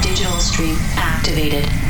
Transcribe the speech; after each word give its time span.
Digital 0.00 0.38
stream 0.38 0.76
activated. 0.96 1.85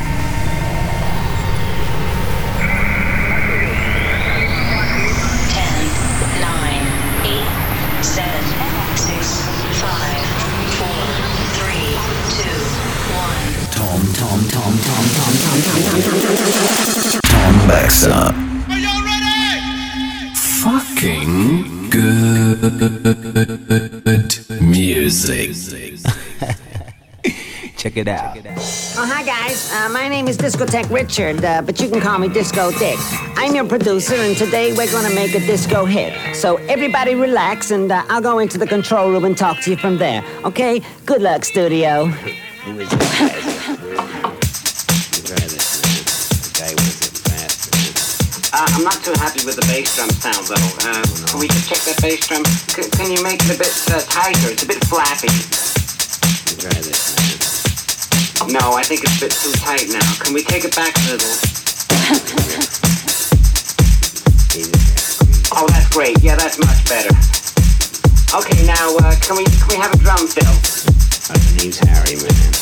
Check 27.86 27.98
it 27.98 28.08
out. 28.08 28.36
Oh, 28.98 29.06
hi 29.06 29.22
guys. 29.22 29.72
Uh, 29.72 29.88
my 29.90 30.08
name 30.08 30.26
is 30.26 30.36
Discotheque 30.36 30.90
Richard, 30.90 31.44
uh, 31.44 31.62
but 31.62 31.80
you 31.80 31.88
can 31.88 32.00
call 32.00 32.18
me 32.18 32.28
Disco 32.28 32.72
Dick. 32.72 32.98
I'm 33.36 33.54
your 33.54 33.64
producer, 33.64 34.16
and 34.16 34.36
today 34.36 34.72
we're 34.72 34.90
gonna 34.90 35.14
make 35.14 35.36
a 35.36 35.38
disco 35.38 35.84
hit. 35.84 36.12
So 36.34 36.56
everybody 36.66 37.14
relax, 37.14 37.70
and 37.70 37.92
uh, 37.92 38.02
I'll 38.08 38.20
go 38.20 38.40
into 38.40 38.58
the 38.58 38.66
control 38.66 39.12
room 39.12 39.24
and 39.24 39.38
talk 39.38 39.60
to 39.60 39.70
you 39.70 39.76
from 39.76 39.98
there. 39.98 40.24
Okay? 40.44 40.82
Good 41.04 41.22
luck, 41.22 41.44
studio. 41.44 42.06
Who 42.66 42.80
is 42.80 42.90
this 42.90 43.20
guy? 43.20 43.28
Try 45.22 45.46
this. 45.46 45.78
The 46.42 46.58
guy 46.58 46.72
with 46.74 46.98
the 46.98 47.30
fast. 47.30 48.52
Uh, 48.52 48.66
I'm 48.66 48.82
not 48.82 48.98
too 49.04 49.14
happy 49.14 49.46
with 49.46 49.54
the 49.54 49.66
bass 49.70 49.94
drum 49.94 50.10
sound 50.10 50.44
though. 50.48 50.90
Uh, 50.90 51.04
can 51.30 51.38
we 51.38 51.46
just 51.46 51.68
check 51.68 51.78
that 51.86 52.02
bass 52.02 52.26
drum? 52.26 52.44
C- 52.44 52.90
can 52.98 53.12
you 53.12 53.22
make 53.22 53.38
it 53.44 53.54
a 53.54 53.58
bit 53.58 53.70
uh, 53.94 54.00
tighter? 54.10 54.50
It's 54.50 54.64
a 54.64 54.66
bit 54.66 54.82
flappy. 54.86 55.30
Try 56.58 56.80
this. 56.82 57.35
No, 58.48 58.72
I 58.74 58.82
think 58.84 59.02
it's 59.02 59.18
a 59.18 59.26
bit 59.26 59.32
too 59.32 59.52
tight 59.58 59.88
now. 59.90 60.06
Can 60.22 60.32
we 60.32 60.42
take 60.42 60.64
it 60.64 60.74
back 60.76 60.94
a 60.96 61.10
little? 61.10 61.28
Oh, 65.58 65.64
that's 65.68 65.88
great. 65.88 66.20
Yeah, 66.20 66.36
that's 66.36 66.58
much 66.60 66.84
better. 66.84 67.08
Okay, 68.36 68.60
now 68.66 68.92
uh, 69.00 69.16
can 69.24 69.40
we 69.40 69.44
can 69.48 69.68
we 69.72 69.76
have 69.80 69.88
a 69.88 69.96
drum 69.96 70.28
fill? 70.28 70.52
My 71.32 71.40
name's 71.56 71.80
Harry, 71.80 72.20
man. 72.20 72.52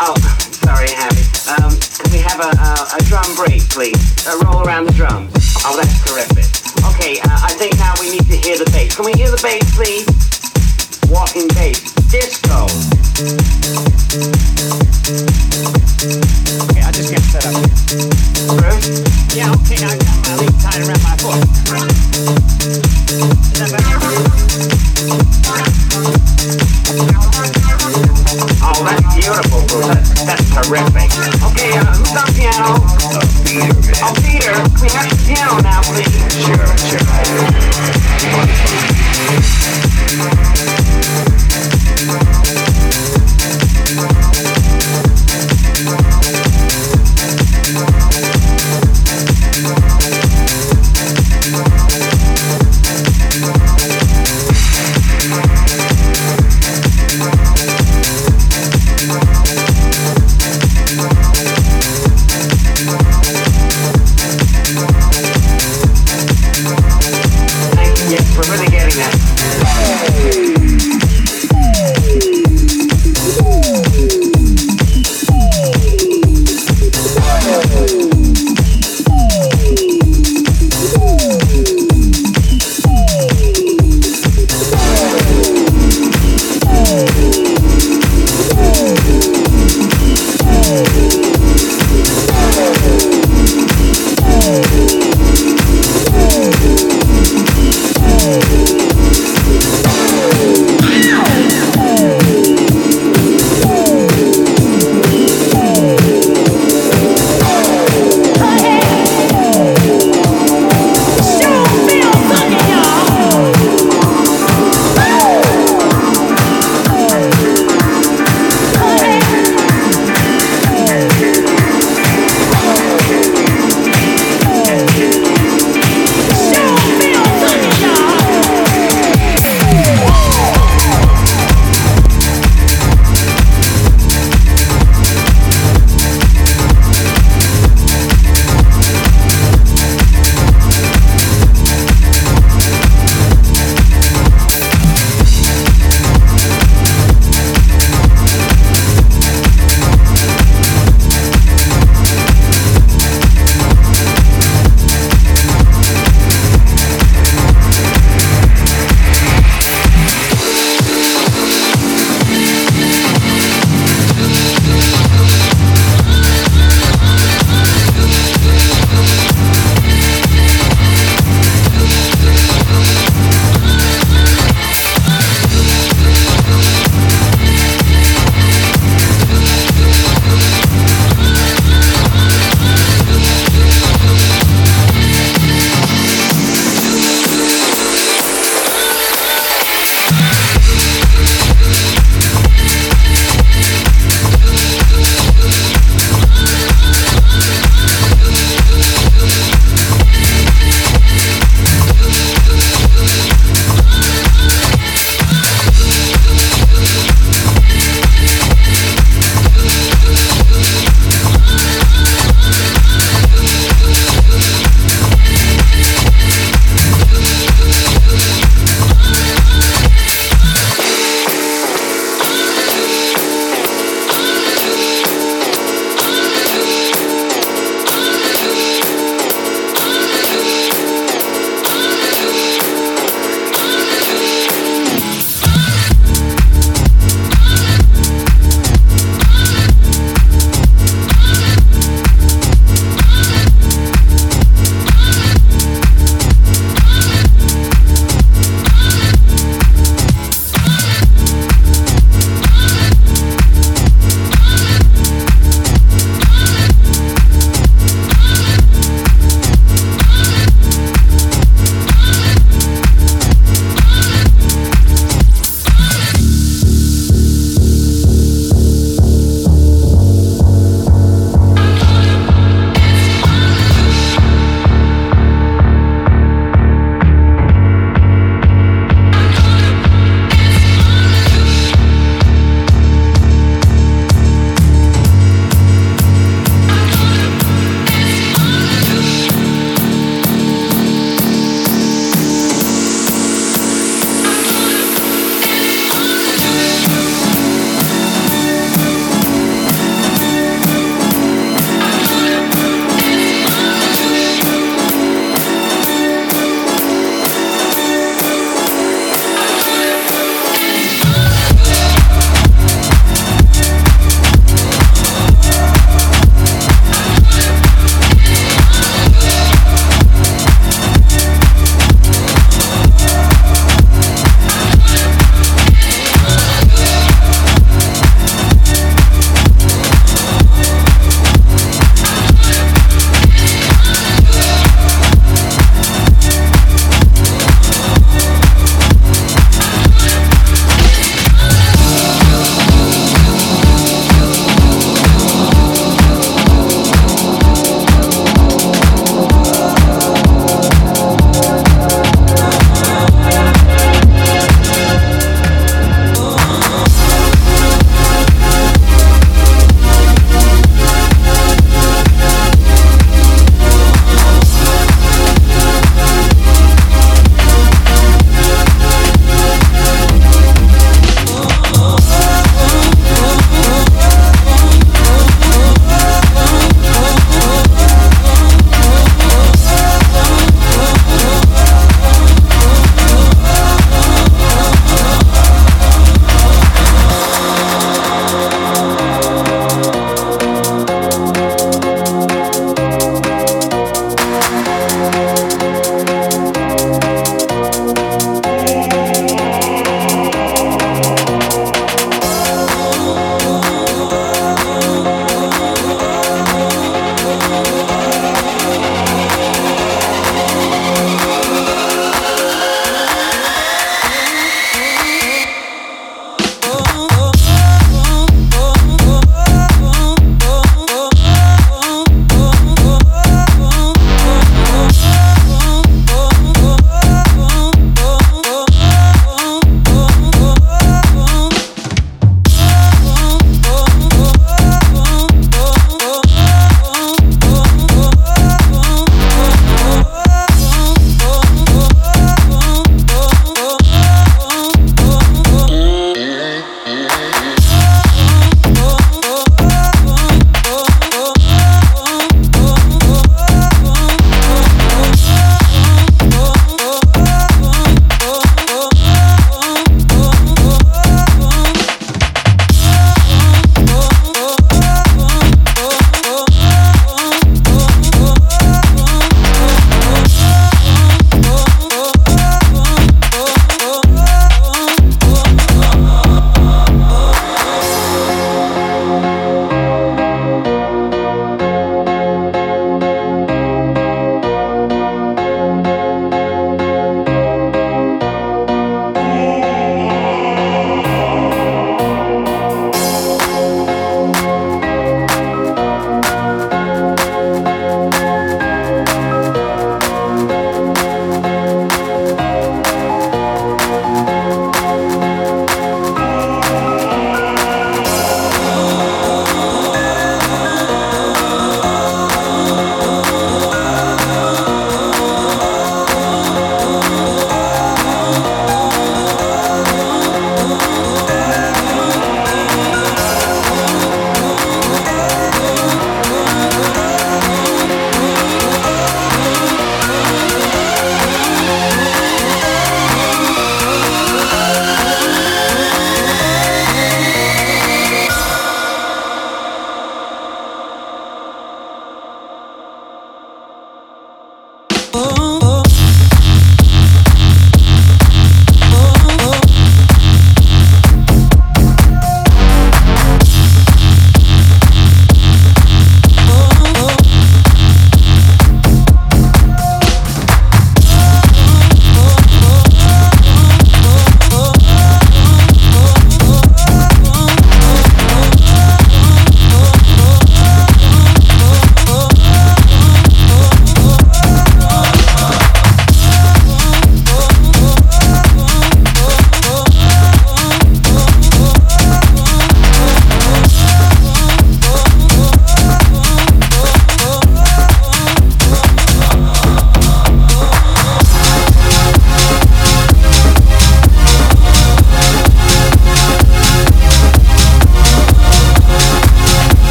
Oh, 0.00 0.16
sorry, 0.64 0.88
Harry. 0.96 1.24
Um, 1.60 1.76
can 1.76 2.08
we 2.08 2.24
have 2.24 2.40
a, 2.40 2.48
a, 2.48 2.96
a 2.96 3.00
drum 3.04 3.28
break, 3.36 3.60
please? 3.68 4.00
Uh, 4.24 4.40
roll 4.48 4.64
around 4.64 4.86
the 4.86 4.96
drums. 4.96 5.28
Oh, 5.66 5.76
that's 5.76 5.92
terrific. 6.08 6.48
Okay, 6.96 7.20
uh, 7.20 7.36
I 7.44 7.52
think 7.52 7.76
now 7.76 7.92
we 8.00 8.10
need 8.16 8.24
to 8.32 8.36
hear 8.40 8.56
the 8.56 8.68
bass. 8.72 8.96
Can 8.96 9.04
we 9.04 9.12
hear 9.12 9.28
the 9.30 9.40
bass, 9.44 9.68
please? 9.76 10.08
Walking 11.08 11.48
bass. 11.48 11.80
Disco. 12.10 12.66
Okay, 16.68 16.82
I'll 16.82 16.92
just 16.92 17.10
get 17.10 17.22
set 17.22 17.46
up 17.46 17.54
here. 17.54 17.64
Yeah, 19.34 19.52
okay, 19.52 19.84
I 19.84 19.96
got 19.96 20.18
my 20.26 20.36
lead 20.36 20.54
tied 20.60 20.86
around 20.86 21.02
my 21.02 21.16
foot. 21.16 22.27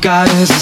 Got 0.00 0.28
is 0.34 0.55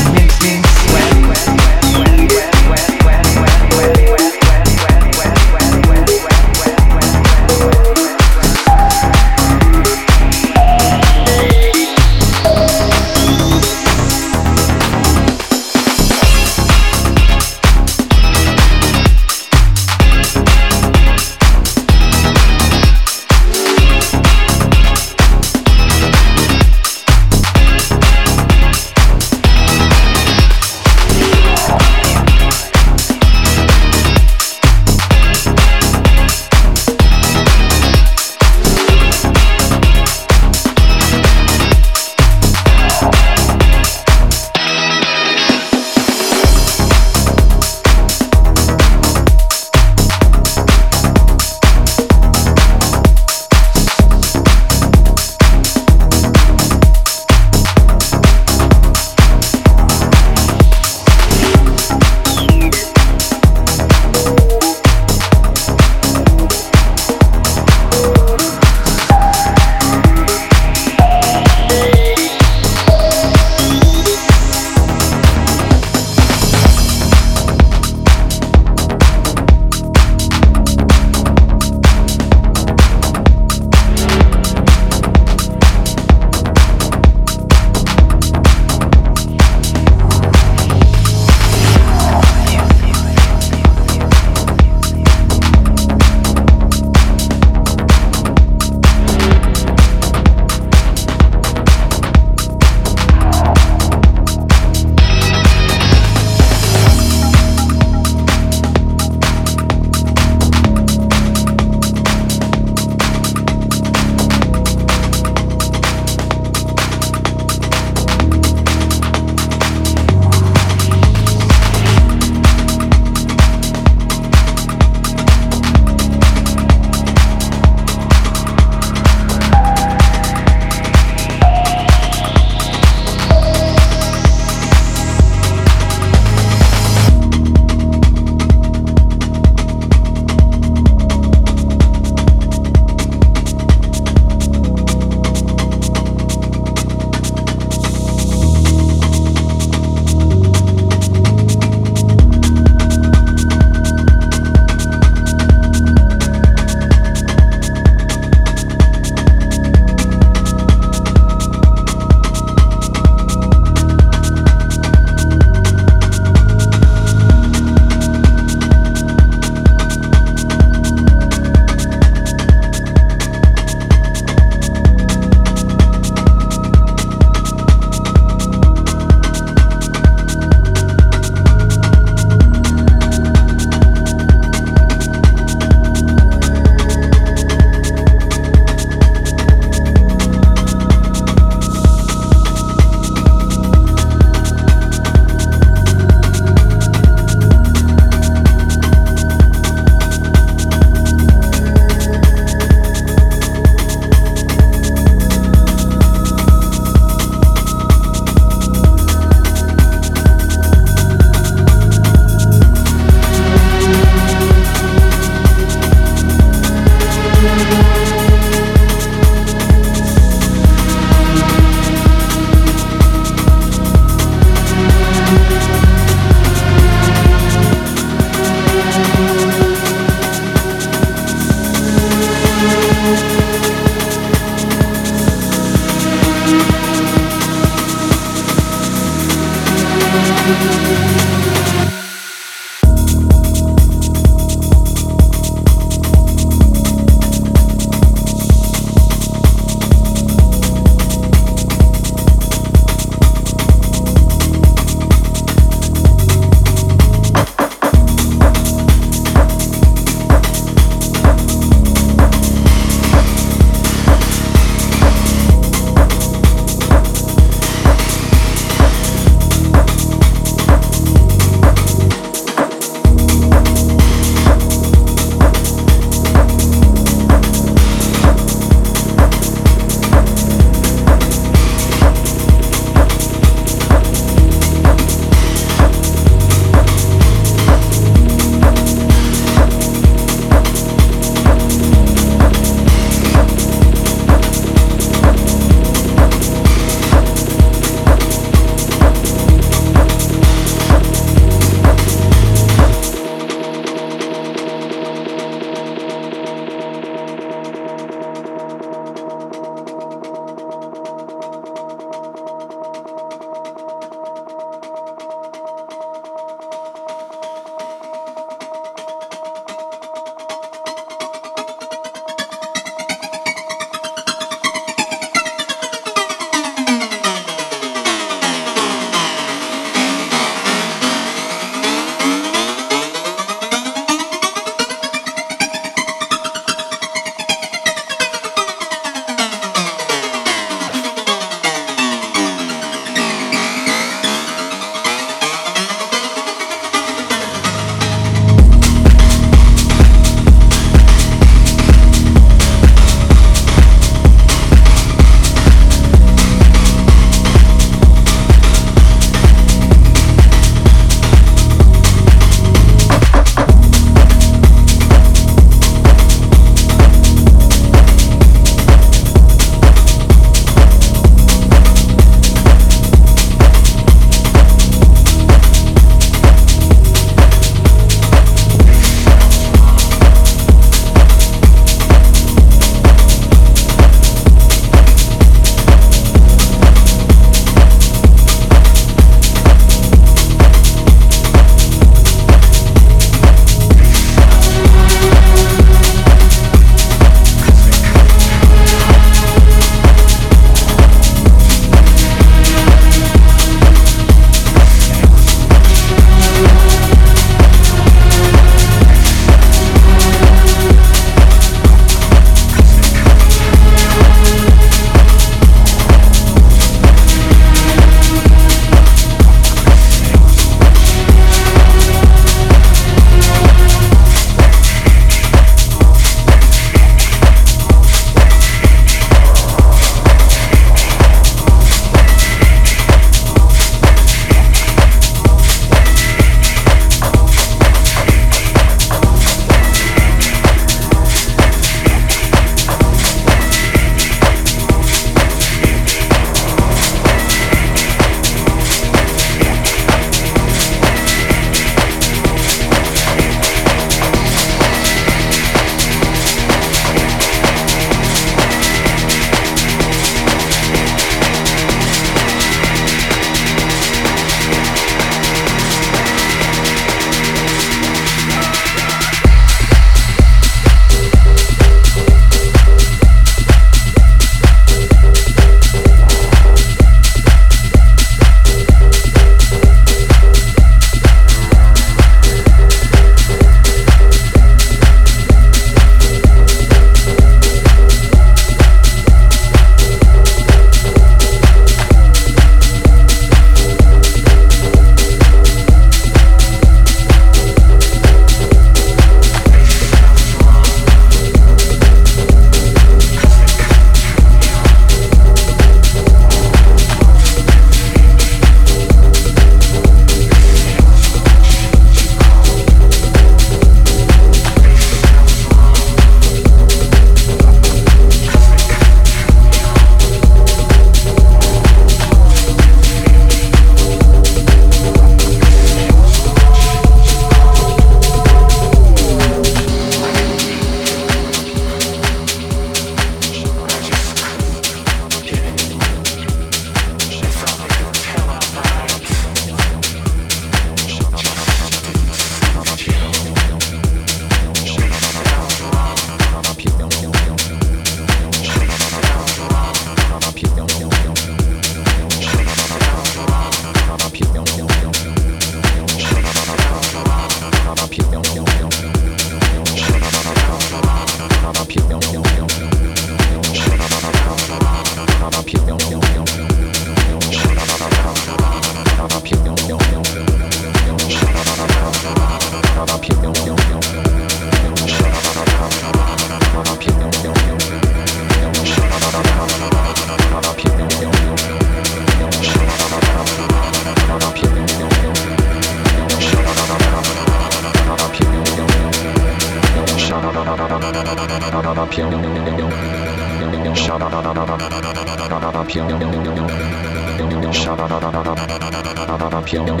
champion. 599.68 600.00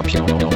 Champion. 0.04 0.55